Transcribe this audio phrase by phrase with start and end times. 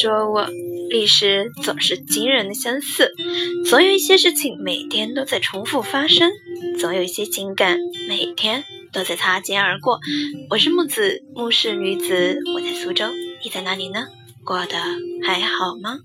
[0.00, 0.48] 说我
[0.90, 3.12] 历史总是惊人的相似，
[3.68, 6.30] 总有一些事情每天都在重复发生，
[6.78, 7.78] 总有一些情感
[8.08, 10.00] 每天都在擦肩而过。
[10.50, 13.06] 我是木子，木氏女子，我在苏州，
[13.44, 14.06] 你在哪里呢？
[14.44, 14.76] 过得
[15.26, 15.98] 还好吗？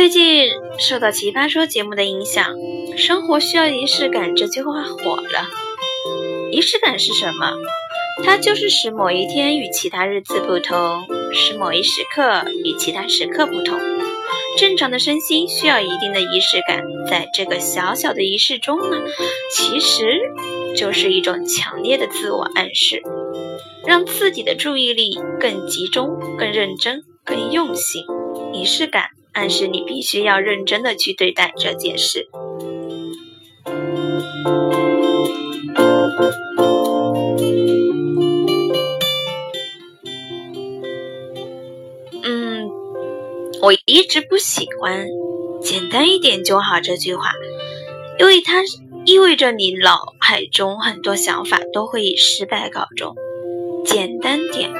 [0.00, 2.56] 最近受到《奇葩说》节目的影响
[2.96, 5.46] ，“生活需要仪式感”这句话火了。
[6.50, 7.52] 仪式感是什么？
[8.24, 13.78] 它就是使某一天与其他日子不同，使某一时刻与其他时刻不同。
[14.56, 19.02] 正常的身心需要一定的仪式感，在这个小小的仪式中呢，
[19.54, 20.18] 其实
[20.74, 23.02] 就是一种强烈的自我暗示，
[23.86, 28.02] 让自己的注意力更集中、更认真、更用心。
[28.54, 29.10] 仪式感。
[29.40, 32.28] 暗示你必须要认真的去对待这件事。
[42.22, 42.68] 嗯，
[43.62, 45.08] 我一直不喜欢
[45.64, 47.32] “简单一点就好”这句话，
[48.18, 48.62] 因为它
[49.06, 53.16] 意味着你脑海中很多想法都会以失败告终。
[53.84, 54.72] 简单点。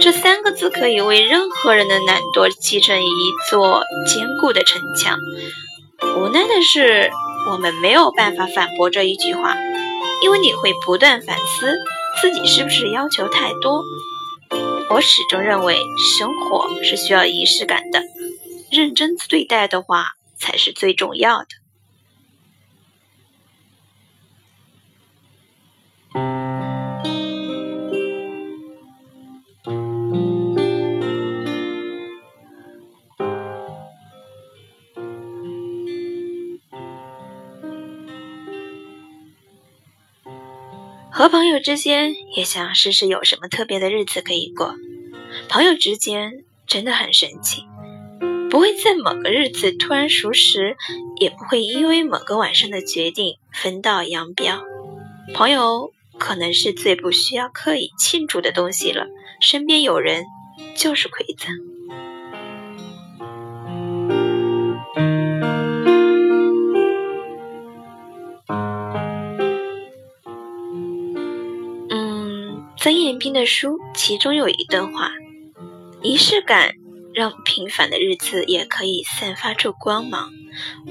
[0.00, 5.18] 这三个字可以为任何人的懒惰砌成一座坚固的城墙。
[6.16, 7.10] 无奈的是，
[7.50, 9.56] 我们没有办法反驳这一句话，
[10.22, 11.72] 因为你会不断反思
[12.20, 13.84] 自己是不是要求太多。
[14.90, 15.78] 我始终认为，
[16.18, 18.02] 生活是需要仪式感的，
[18.70, 21.46] 认真对待的话才是最重要的。
[41.22, 44.74] 和朋友之间也想试试有什么特别的日子可以过。
[45.48, 47.62] 朋友之间真的很神奇，
[48.50, 50.76] 不会在某个日子突然熟识，
[51.20, 54.64] 也不会因为某个晚上的决定分道扬镳。
[55.32, 59.06] 朋友可能是最不需要刻意庆祝的东西了，
[59.40, 60.24] 身边有人
[60.74, 61.71] 就是馈赠。
[72.82, 75.12] 曾艳斌的书，其中有一段话：
[76.02, 76.74] 仪式感
[77.14, 80.32] 让平凡的日子也可以散发出光芒。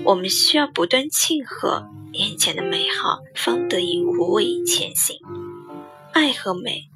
[0.06, 5.18] 我们需要不断庆贺眼前的美好，方得以无畏前行。
[6.14, 6.88] 爱和美，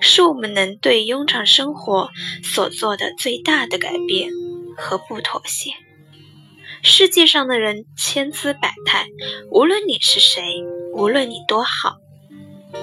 [0.00, 2.08] 是我们能对庸常生活
[2.42, 4.30] 所做的最大的改变
[4.74, 5.72] 和不妥协。
[6.82, 9.04] 世界上的人千姿百态，
[9.50, 10.42] 无论你是谁，
[10.94, 11.99] 无论你多好。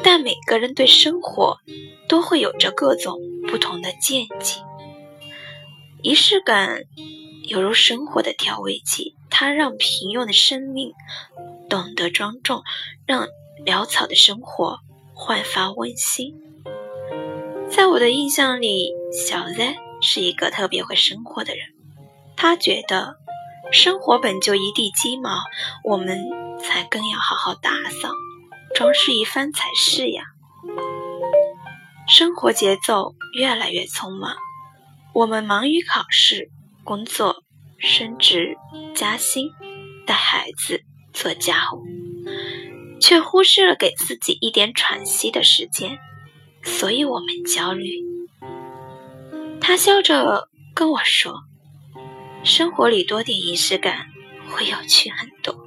[0.03, 1.58] 但每个人对生活
[2.08, 4.62] 都会有着各种不同的见解。
[6.02, 6.84] 仪式感
[7.44, 10.94] 犹如生活的调味剂，它让平庸的生命
[11.70, 12.64] 懂得庄重，
[13.06, 13.28] 让
[13.66, 14.80] 潦草的生活
[15.14, 16.36] 焕发温馨。
[17.69, 21.66] 在我的印象里，小 Z 是一个特别会生活的人。
[22.36, 23.16] 他觉得
[23.72, 25.31] 生活本就一地鸡毛，
[25.84, 26.24] 我们
[26.62, 27.72] 才更要好好打
[28.02, 28.12] 扫。
[28.78, 30.22] 装饰一番才是呀。
[32.08, 34.36] 生活节奏越来越匆忙，
[35.16, 36.52] 我们忙于考试、
[36.84, 37.38] 工作、
[37.80, 38.56] 升职、
[38.94, 39.50] 加薪、
[40.06, 41.84] 带孩子、做家务，
[43.02, 45.98] 却忽视了给自己一点喘息的时间，
[46.62, 47.90] 所以我们焦虑。
[49.60, 51.42] 他笑着跟我说
[52.46, 54.06] ：“生活里多点仪式感，
[54.52, 55.66] 会有趣很多。”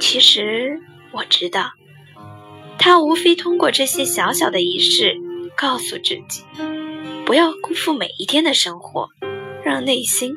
[0.00, 0.80] 其实
[1.12, 1.70] 我知道。
[2.78, 5.16] 他无非通过这些小小的仪式，
[5.56, 6.42] 告诉自己，
[7.24, 9.08] 不要辜负每一天的生活，
[9.64, 10.36] 让内心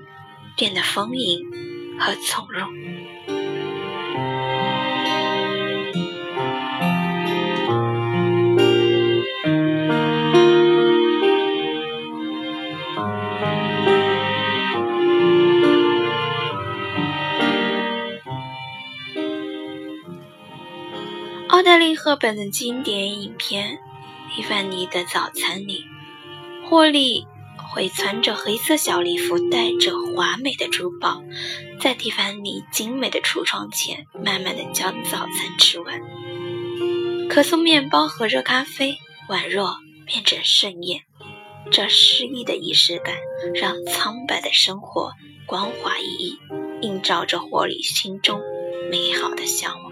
[0.55, 1.39] 变得丰盈
[1.99, 2.84] 和从容。
[21.55, 23.79] 奥黛丽·赫本的经典影片
[24.35, 25.85] 《蒂凡尼的早餐》里，
[26.67, 27.25] 霍利
[27.71, 31.23] 会穿着黑色小礼服，戴着华美的珠宝，
[31.79, 36.01] 在蒂凡尼精美的橱窗前，慢慢的将早餐吃完。
[37.29, 38.97] 可颂面包和热咖啡，
[39.29, 41.03] 宛若变成盛宴。
[41.71, 43.15] 这诗意的仪式感，
[43.53, 45.13] 让苍白的生活
[45.45, 46.37] 光滑熠熠，
[46.81, 48.41] 映照着霍利心中
[48.91, 49.85] 美好的向往。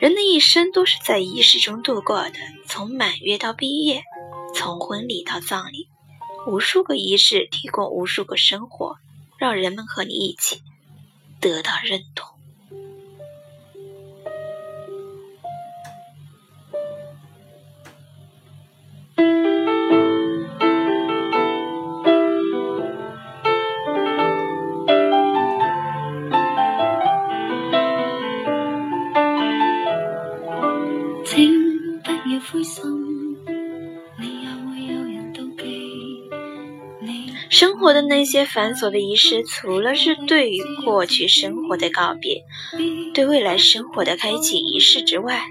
[0.00, 2.32] 人的一生都是在仪式中度过的，
[2.66, 4.02] 从满月到毕业，
[4.54, 5.88] 从婚礼到葬礼，
[6.46, 8.96] 无数个仪式提供无数个生活，
[9.36, 10.62] 让人们和你一起
[11.38, 12.39] 得到认同。
[37.50, 42.44] 生活的那些繁琐的仪式，除了是对于过去生活的告别，
[43.12, 45.42] 对未来生活的开启仪式之外，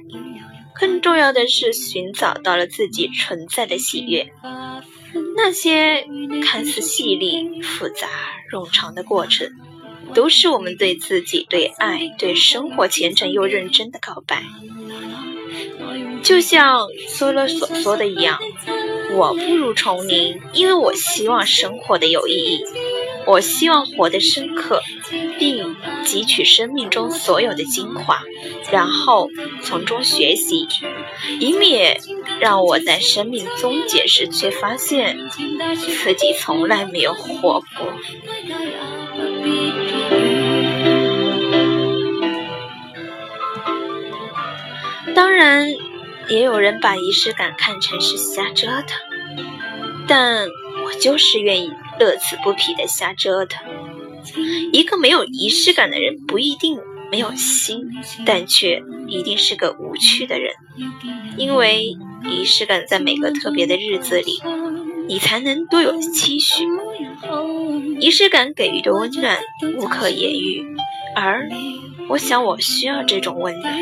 [0.74, 4.32] 更重要的是寻找到了自己存在的喜悦。
[5.36, 6.08] 那些
[6.42, 8.08] 看似细腻、复杂、
[8.50, 9.52] 冗长的过程，
[10.14, 14.44] 都是我们对自己、对爱、对生活虔诚又认真的告白。
[16.24, 18.40] 就像梭罗所说的一样。
[19.12, 22.64] 我不如丛林，因为我希望生活的有意义，
[23.26, 24.82] 我希望活得深刻，
[25.40, 25.76] 并
[26.06, 28.22] 汲取生命中所有的精华，
[28.72, 29.28] 然后
[29.64, 30.68] 从中学习，
[31.40, 32.00] 以免
[32.40, 37.94] 让我在生命终结时却发现自己从来没有活过。
[45.16, 45.68] 当然。
[46.28, 49.00] 也有人把仪式感看成是瞎折腾，
[50.08, 50.46] 但
[50.86, 53.66] 我就是愿意乐此不疲的瞎折腾。
[54.72, 56.78] 一个没有仪式感的人，不一定
[57.12, 57.90] 没有心，
[58.28, 60.54] 但却一定是个无趣的人。
[61.36, 61.98] 因为
[62.30, 64.40] 仪式感在每个特别的日子里，
[65.08, 66.64] 你才能多有期许。
[68.00, 69.40] 仪式感给予的温暖
[69.80, 70.64] 无可言喻，
[71.16, 71.50] 而。
[72.10, 73.78] 我想，我需要这种温暖，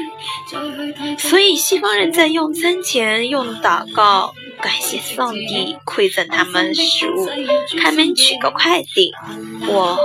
[1.18, 7.27] 所以西方人在用餐前用祷告，感谢上帝馈赠他们食物，
[7.79, 9.13] 开门取个快递，
[9.68, 9.97] 我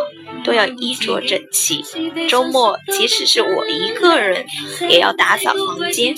[0.44, 1.84] 都要衣着整齐。
[2.28, 4.46] 周末，即使是我一个人，
[4.88, 6.14] 也要打扫房间。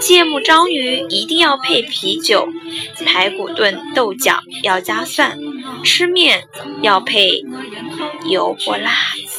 [0.00, 2.48] 芥末章鱼一定要配啤酒，
[3.04, 5.38] 排骨炖豆角要加蒜，
[5.84, 6.44] 吃面
[6.82, 7.44] 要配
[8.28, 8.90] 油泼辣
[9.26, 9.31] 子，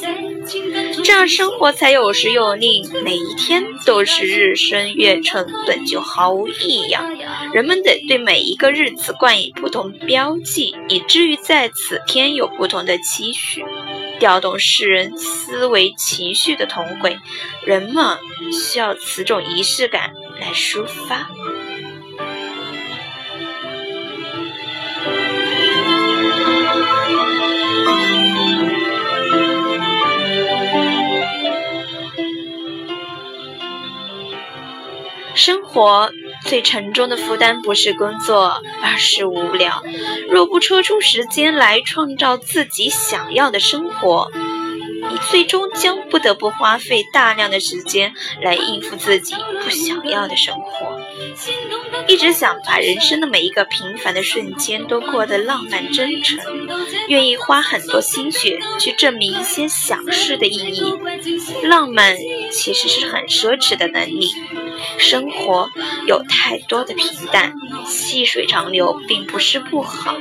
[1.03, 2.89] 这样生活才有时有令。
[3.03, 7.17] 每一天都是日升月沉，本就毫无异样。
[7.53, 13.65] 人们得对每一个日子冠以不同标记，以至于在此天有不同的期许。
[14.19, 17.17] 调动世人思维情绪的同轨，
[17.65, 18.17] 人们
[18.53, 21.29] 需要此种仪式感来抒发。
[35.73, 36.11] 活
[36.45, 39.81] 最沉重的负担不是工作，而是无聊。
[40.29, 44.29] 若不抽出时间来创造自己想要的生活，
[45.09, 51.01] 你最终将不得不花费大量的时间来应付自己不想要的生活。
[52.07, 56.39] 一直想把人生的每一个平凡的瞬间都过得浪漫真诚，
[57.07, 60.93] 愿意花很多心血去证明一些小事的意义。
[61.63, 62.15] 浪漫
[62.51, 64.29] 其实是很奢侈的能力。
[64.97, 65.69] 生活
[66.07, 67.53] 有太多的平淡，
[67.85, 70.17] 细水长流并不是不好，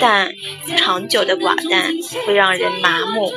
[0.00, 0.34] 但
[0.76, 1.92] 长久的寡淡
[2.26, 3.32] 会让人麻木，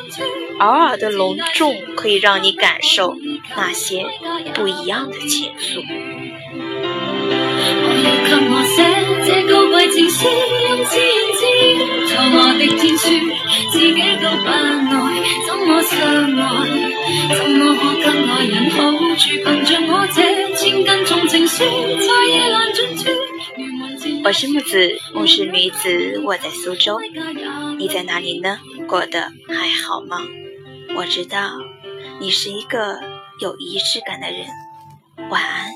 [0.60, 3.16] 偶尔的隆重可以让你感受
[3.56, 4.06] 那些
[4.54, 5.84] 不一样的情愫。
[24.30, 27.00] 我是木子，木是女子，我在苏州，
[27.80, 28.60] 你在哪里呢？
[28.88, 30.20] 过得还好吗？
[30.96, 31.54] 我知道
[32.20, 33.00] 你是一个
[33.42, 34.46] 有仪式感的人，
[35.32, 35.72] 晚安。